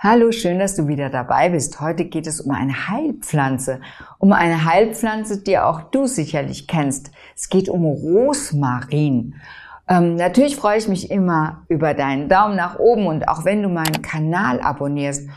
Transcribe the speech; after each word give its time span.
Hallo, 0.00 0.30
schön, 0.30 0.60
dass 0.60 0.76
du 0.76 0.86
wieder 0.86 1.10
dabei 1.10 1.48
bist. 1.48 1.80
Heute 1.80 2.04
geht 2.04 2.28
es 2.28 2.40
um 2.40 2.52
eine 2.52 2.86
Heilpflanze. 2.88 3.80
Um 4.18 4.32
eine 4.32 4.64
Heilpflanze, 4.64 5.42
die 5.42 5.58
auch 5.58 5.90
du 5.90 6.06
sicherlich 6.06 6.68
kennst. 6.68 7.10
Es 7.34 7.48
geht 7.48 7.68
um 7.68 7.84
Rosmarin. 7.84 9.34
Ähm, 9.88 10.14
natürlich 10.14 10.54
freue 10.54 10.78
ich 10.78 10.86
mich 10.86 11.10
immer 11.10 11.64
über 11.66 11.94
deinen 11.94 12.28
Daumen 12.28 12.54
nach 12.54 12.78
oben 12.78 13.08
und 13.08 13.26
auch 13.26 13.44
wenn 13.44 13.60
du 13.60 13.68
meinen 13.68 14.00
Kanal 14.00 14.60
abonnierst. 14.60 15.28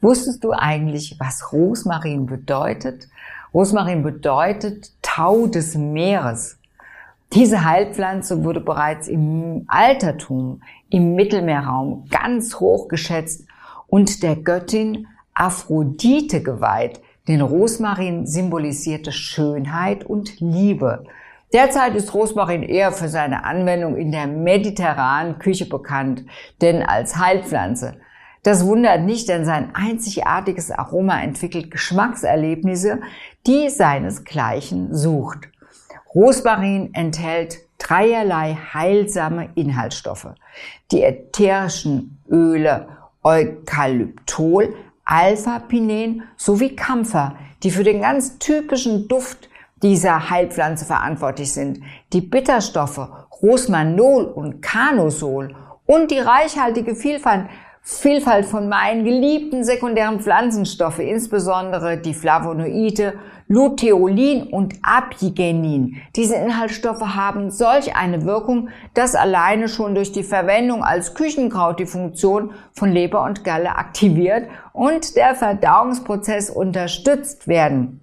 Wusstest 0.00 0.42
du 0.44 0.52
eigentlich, 0.52 1.16
was 1.18 1.52
Rosmarin 1.52 2.24
bedeutet? 2.24 3.08
Rosmarin 3.52 4.02
bedeutet 4.02 4.92
Tau 5.02 5.46
des 5.46 5.74
Meeres. 5.74 6.58
Diese 7.34 7.66
Heilpflanze 7.66 8.44
wurde 8.44 8.62
bereits 8.62 9.08
im 9.08 9.66
Altertum, 9.68 10.62
im 10.88 11.16
Mittelmeerraum 11.16 12.06
ganz 12.08 12.58
hoch 12.60 12.88
geschätzt 12.88 13.46
und 13.88 14.22
der 14.22 14.36
Göttin 14.36 15.06
Aphrodite 15.34 16.42
geweiht, 16.42 17.00
denn 17.28 17.40
Rosmarin 17.40 18.26
symbolisierte 18.26 19.12
Schönheit 19.12 20.04
und 20.04 20.40
Liebe. 20.40 21.04
Derzeit 21.52 21.94
ist 21.94 22.12
Rosmarin 22.14 22.62
eher 22.62 22.92
für 22.92 23.08
seine 23.08 23.44
Anwendung 23.44 23.96
in 23.96 24.12
der 24.12 24.26
mediterranen 24.26 25.38
Küche 25.38 25.66
bekannt, 25.66 26.24
denn 26.60 26.82
als 26.82 27.16
Heilpflanze. 27.16 27.96
Das 28.42 28.64
wundert 28.64 29.02
nicht, 29.02 29.28
denn 29.28 29.44
sein 29.44 29.74
einzigartiges 29.74 30.70
Aroma 30.70 31.20
entwickelt 31.20 31.70
Geschmackserlebnisse, 31.70 33.00
die 33.46 33.68
seinesgleichen 33.70 34.94
sucht. 34.94 35.48
Rosmarin 36.14 36.94
enthält 36.94 37.58
dreierlei 37.78 38.56
heilsame 38.72 39.50
Inhaltsstoffe. 39.54 40.28
Die 40.90 41.02
ätherischen 41.02 42.22
Öle 42.30 42.88
Eukalyptol, 43.26 44.76
Alpha-Pinen 45.04 46.22
sowie 46.36 46.76
Kampfer, 46.76 47.34
die 47.64 47.72
für 47.72 47.82
den 47.82 48.00
ganz 48.00 48.38
typischen 48.38 49.08
Duft 49.08 49.48
dieser 49.82 50.30
Heilpflanze 50.30 50.84
verantwortlich 50.84 51.52
sind. 51.52 51.80
Die 52.12 52.20
Bitterstoffe 52.20 53.00
Rosmanol 53.42 54.26
und 54.26 54.62
Canosol 54.62 55.56
und 55.86 56.12
die 56.12 56.20
reichhaltige 56.20 56.94
Vielfalt 56.94 57.48
Vielfalt 57.88 58.46
von 58.46 58.68
meinen 58.68 59.04
geliebten 59.04 59.62
sekundären 59.62 60.18
Pflanzenstoffe, 60.18 60.98
insbesondere 60.98 61.96
die 61.98 62.14
Flavonoide, 62.14 63.14
Luteolin 63.46 64.48
und 64.48 64.74
Apigenin. 64.82 66.02
Diese 66.16 66.34
Inhaltsstoffe 66.34 67.14
haben 67.14 67.52
solch 67.52 67.94
eine 67.94 68.24
Wirkung, 68.24 68.70
dass 68.94 69.14
alleine 69.14 69.68
schon 69.68 69.94
durch 69.94 70.10
die 70.10 70.24
Verwendung 70.24 70.82
als 70.82 71.14
Küchenkraut 71.14 71.78
die 71.78 71.86
Funktion 71.86 72.54
von 72.72 72.90
Leber 72.90 73.22
und 73.22 73.44
Galle 73.44 73.76
aktiviert 73.76 74.48
und 74.72 75.14
der 75.14 75.36
Verdauungsprozess 75.36 76.50
unterstützt 76.50 77.46
werden. 77.46 78.00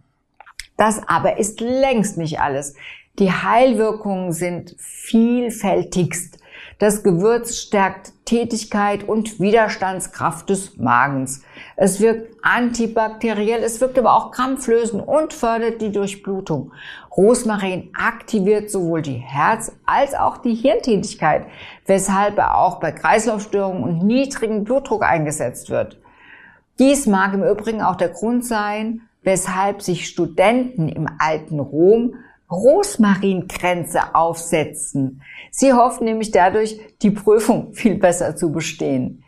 Das 0.77 1.01
aber 1.09 1.39
ist 1.39 1.59
längst 1.59 2.17
nicht 2.17 2.39
alles. 2.39 2.75
Die 3.19 3.33
Heilwirkungen 3.33 4.31
sind 4.31 4.77
vielfältigst. 4.79 6.39
Das 6.79 7.03
Gewürz 7.03 7.55
stärkt 7.57 8.13
Tätigkeit 8.25 9.07
und 9.07 9.39
Widerstandskraft 9.39 10.49
des 10.49 10.77
Magens. 10.77 11.43
Es 11.75 11.99
wirkt 11.99 12.35
antibakteriell, 12.41 13.61
es 13.63 13.79
wirkt 13.79 13.99
aber 13.99 14.15
auch 14.15 14.31
krampflösend 14.31 15.05
und 15.07 15.33
fördert 15.33 15.81
die 15.81 15.91
Durchblutung. 15.91 16.71
Rosmarin 17.15 17.89
aktiviert 17.93 18.71
sowohl 18.71 19.01
die 19.01 19.13
Herz- 19.17 19.71
als 19.85 20.15
auch 20.15 20.37
die 20.37 20.55
Hirntätigkeit, 20.55 21.45
weshalb 21.85 22.37
er 22.37 22.57
auch 22.57 22.79
bei 22.79 22.91
Kreislaufstörungen 22.91 23.83
und 23.83 24.03
niedrigem 24.03 24.63
Blutdruck 24.63 25.03
eingesetzt 25.03 25.69
wird. 25.69 25.99
Dies 26.79 27.05
mag 27.05 27.33
im 27.33 27.43
Übrigen 27.43 27.81
auch 27.81 27.97
der 27.97 28.09
Grund 28.09 28.45
sein, 28.45 29.01
weshalb 29.21 29.81
sich 29.81 30.07
Studenten 30.07 30.89
im 30.89 31.07
alten 31.19 31.59
Rom 31.59 32.15
Rosmarinkränze 32.53 34.15
aufsetzen. 34.15 35.21
Sie 35.51 35.73
hoffen 35.73 36.05
nämlich 36.05 36.31
dadurch, 36.31 36.79
die 37.01 37.11
Prüfung 37.11 37.73
viel 37.73 37.95
besser 37.95 38.35
zu 38.35 38.51
bestehen. 38.51 39.23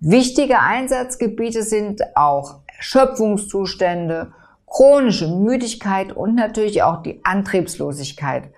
Wichtige 0.00 0.60
Einsatzgebiete 0.60 1.62
sind 1.62 2.02
auch 2.16 2.60
Erschöpfungszustände, 2.76 4.32
chronische 4.66 5.28
Müdigkeit 5.28 6.12
und 6.12 6.34
natürlich 6.34 6.82
auch 6.82 7.02
die 7.02 7.24
Antriebslosigkeit. 7.24 8.50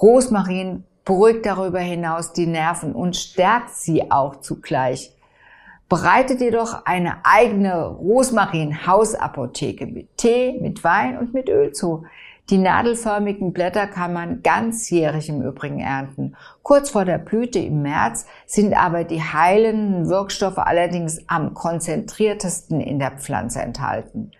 Rosmarin 0.00 0.84
beruhigt 1.04 1.46
darüber 1.46 1.80
hinaus 1.80 2.32
die 2.32 2.46
Nerven 2.46 2.94
und 2.94 3.16
stärkt 3.16 3.70
sie 3.70 4.10
auch 4.10 4.40
zugleich. 4.40 5.12
Bereitet 5.88 6.40
jedoch 6.40 6.86
eine 6.86 7.24
eigene 7.24 7.86
Rosmarin-Hausapotheke 7.86 9.86
mit 9.86 10.16
Tee, 10.16 10.58
mit 10.60 10.82
Wein 10.82 11.18
und 11.18 11.34
mit 11.34 11.48
Öl 11.48 11.72
zu. 11.72 12.04
Die 12.50 12.58
nadelförmigen 12.58 13.54
Blätter 13.54 13.86
kann 13.86 14.12
man 14.12 14.42
ganzjährig 14.42 15.30
im 15.30 15.40
Übrigen 15.40 15.80
ernten. 15.80 16.36
Kurz 16.62 16.90
vor 16.90 17.06
der 17.06 17.16
Blüte 17.16 17.58
im 17.58 17.80
März 17.80 18.26
sind 18.44 18.74
aber 18.74 19.04
die 19.04 19.22
heilenden 19.22 20.10
Wirkstoffe 20.10 20.58
allerdings 20.58 21.26
am 21.26 21.54
konzentriertesten 21.54 22.82
in 22.82 22.98
der 22.98 23.12
Pflanze 23.12 23.62
enthalten. 23.62 24.30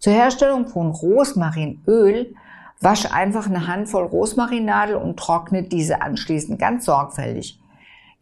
Zur 0.00 0.12
Herstellung 0.12 0.66
von 0.66 0.90
Rosmarinöl 0.90 2.34
wasch 2.80 3.06
einfach 3.12 3.46
eine 3.46 3.68
Handvoll 3.68 4.06
Rosmarinnadel 4.06 4.96
und 4.96 5.16
trockne 5.16 5.62
diese 5.62 6.02
anschließend 6.02 6.58
ganz 6.58 6.84
sorgfältig. 6.84 7.60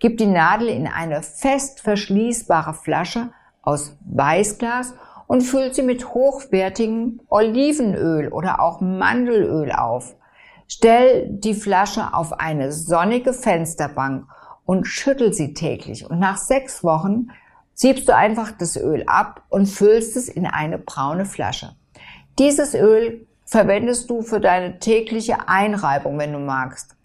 Gib 0.00 0.19
die 0.19 0.27
Nadel 0.27 0.69
in 0.69 0.87
eine 0.87 1.23
fest 1.23 1.81
verschließbare 1.81 2.75
Flasche 2.75 3.31
aus 3.62 3.97
Weißglas 4.05 4.95
und 5.31 5.43
füllt 5.43 5.77
sie 5.77 5.85
mit 5.85 6.13
hochwertigem 6.13 7.21
Olivenöl 7.29 8.33
oder 8.33 8.61
auch 8.61 8.81
Mandelöl 8.81 9.71
auf. 9.71 10.17
Stell 10.67 11.29
die 11.31 11.55
Flasche 11.55 12.13
auf 12.15 12.41
eine 12.41 12.73
sonnige 12.73 13.33
Fensterbank 13.33 14.25
und 14.65 14.89
schüttel 14.89 15.33
sie 15.33 15.55
täglich. 15.55 16.11
Und 16.11 16.19
nach 16.19 16.37
sechs 16.37 16.83
Wochen 16.83 17.29
siebst 17.75 18.09
du 18.09 18.17
einfach 18.17 18.51
das 18.51 18.77
Öl 18.77 19.05
ab 19.07 19.45
und 19.51 19.67
füllst 19.67 20.17
es 20.17 20.29
in 20.29 20.47
eine 20.47 20.79
braune 20.79 21.27
Flasche. 21.27 21.77
Dieses 22.41 22.75
Öl 22.75 23.25
verwendest 23.45 24.11
du 24.11 24.23
für 24.23 24.41
deine 24.41 24.81
tägliche 24.81 25.49
Einreibung, 25.49 26.19
wenn 26.19 26.33
du 26.33 26.41
magst. 26.41 26.97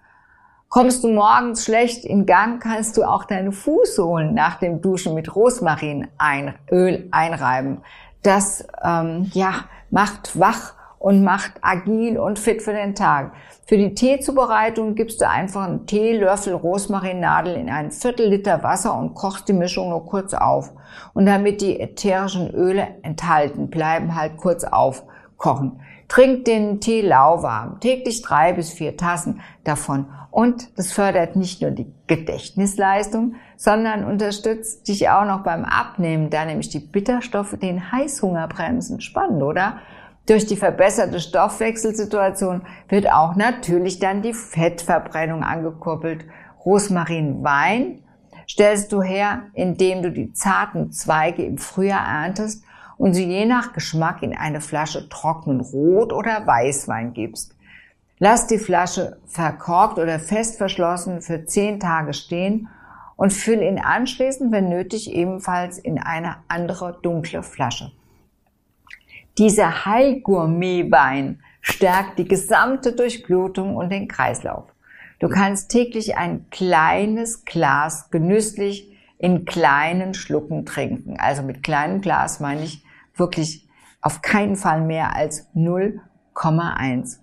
Kommst 0.75 1.03
du 1.03 1.09
morgens 1.09 1.63
schlecht 1.63 2.03
in 2.03 2.25
Gang, 2.25 2.61
kannst 2.61 2.97
du 2.97 3.03
auch 3.03 3.23
deine 3.23 3.51
Fußsohlen 3.51 4.33
nach 4.33 4.59
dem 4.59 4.81
Duschen 4.81 5.13
mit 5.13 5.33
Rosmarinöl 5.33 7.07
einreiben. 7.11 7.81
Das 8.25 8.67
ähm, 8.83 9.29
ja, 9.33 9.65
macht 9.91 10.39
wach 10.39 10.73
und 10.97 11.23
macht 11.23 11.51
agil 11.61 12.17
und 12.17 12.39
fit 12.39 12.63
für 12.63 12.73
den 12.73 12.95
Tag. 12.95 13.33
Für 13.67 13.77
die 13.77 13.93
Teezubereitung 13.93 14.95
gibst 14.95 15.21
du 15.21 15.29
einfach 15.29 15.67
einen 15.67 15.85
Teelöffel 15.85 16.53
Rosmarinnadel 16.53 17.53
in 17.53 17.69
ein 17.69 17.91
Viertel 17.91 18.29
Liter 18.29 18.63
Wasser 18.63 18.97
und 18.97 19.13
kochst 19.13 19.47
die 19.47 19.53
Mischung 19.53 19.89
nur 19.89 20.07
kurz 20.07 20.33
auf. 20.33 20.73
Und 21.13 21.27
damit 21.27 21.61
die 21.61 21.79
ätherischen 21.79 22.49
Öle 22.49 22.87
enthalten 23.03 23.69
bleiben, 23.69 24.15
halt 24.15 24.37
kurz 24.37 24.63
aufkochen. 25.37 25.79
Trink 26.07 26.45
den 26.45 26.79
Tee 26.81 27.01
lauwarm, 27.01 27.79
täglich 27.79 28.21
drei 28.21 28.53
bis 28.53 28.71
vier 28.71 28.95
Tassen 28.95 29.41
davon. 29.63 30.05
Und 30.29 30.77
das 30.77 30.91
fördert 30.91 31.35
nicht 31.35 31.61
nur 31.61 31.71
die 31.71 31.91
Gedächtnisleistung, 32.07 33.35
sondern 33.55 34.03
unterstützt 34.03 34.87
dich 34.87 35.09
auch 35.09 35.25
noch 35.25 35.43
beim 35.43 35.65
Abnehmen, 35.65 36.29
da 36.29 36.45
nämlich 36.45 36.69
die 36.69 36.79
Bitterstoffe 36.79 37.57
den 37.57 37.91
Heißhunger 37.91 38.47
bremsen. 38.47 39.01
Spannend, 39.01 39.41
oder? 39.41 39.79
Durch 40.27 40.45
die 40.45 40.57
verbesserte 40.57 41.19
Stoffwechselsituation 41.19 42.63
wird 42.89 43.11
auch 43.11 43.35
natürlich 43.35 43.99
dann 43.99 44.21
die 44.21 44.33
Fettverbrennung 44.33 45.43
angekurbelt. 45.43 46.25
Rosmarinwein 46.65 48.03
stellst 48.47 48.91
du 48.91 49.01
her, 49.01 49.43
indem 49.53 50.01
du 50.01 50.11
die 50.11 50.33
zarten 50.33 50.91
Zweige 50.91 51.43
im 51.43 51.57
Frühjahr 51.57 52.05
erntest 52.05 52.64
und 52.97 53.13
sie 53.13 53.25
je 53.25 53.45
nach 53.45 53.73
Geschmack 53.73 54.23
in 54.23 54.35
eine 54.35 54.61
Flasche 54.61 55.09
trockenen 55.09 55.61
Rot- 55.61 56.13
oder 56.13 56.45
Weißwein 56.45 57.13
gibst. 57.13 57.55
Lass 58.19 58.47
die 58.47 58.57
Flasche 58.57 59.17
verkorkt 59.25 59.99
oder 59.99 60.19
fest 60.19 60.57
verschlossen 60.57 61.21
für 61.21 61.45
zehn 61.45 61.79
Tage 61.79 62.13
stehen 62.13 62.69
und 63.17 63.33
füll 63.33 63.61
ihn 63.61 63.79
anschließend, 63.79 64.51
wenn 64.51 64.69
nötig, 64.69 65.13
ebenfalls 65.13 65.77
in 65.77 65.99
eine 65.99 66.37
andere 66.47 66.97
dunkle 67.01 67.43
Flasche. 67.43 67.91
Dieser 69.37 69.85
Heilgourmet-Wein 69.85 71.41
stärkt 71.59 72.19
die 72.19 72.27
gesamte 72.27 72.93
Durchblutung 72.93 73.75
und 73.75 73.91
den 73.91 74.07
Kreislauf. 74.07 74.63
Du 75.19 75.27
kannst 75.27 75.69
täglich 75.71 76.17
ein 76.17 76.45
kleines 76.51 77.43
Glas 77.43 78.09
genüsslich 78.11 78.91
in 79.17 79.43
kleinen 79.43 80.13
Schlucken 80.13 80.65
trinken. 80.65 81.17
Also 81.19 81.41
mit 81.41 81.63
kleinem 81.63 81.99
Glas 81.99 82.39
meine 82.39 82.63
ich 82.63 82.84
wirklich 83.15 83.67
auf 84.01 84.21
keinen 84.21 84.55
Fall 84.55 84.81
mehr 84.81 85.15
als 85.15 85.47
0,1. 85.55 87.19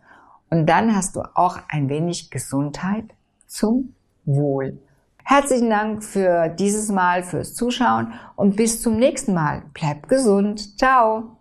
Und 0.50 0.66
dann 0.66 0.94
hast 0.94 1.16
du 1.16 1.22
auch 1.34 1.58
ein 1.68 1.88
wenig 1.88 2.30
Gesundheit 2.30 3.04
zum 3.46 3.94
Wohl. 4.24 4.78
Herzlichen 5.24 5.70
Dank 5.70 6.02
für 6.02 6.48
dieses 6.48 6.88
Mal, 6.88 7.22
fürs 7.22 7.54
Zuschauen 7.54 8.12
und 8.36 8.56
bis 8.56 8.82
zum 8.82 8.96
nächsten 8.96 9.34
Mal. 9.34 9.62
Bleibt 9.72 10.08
gesund. 10.08 10.78
Ciao. 10.78 11.36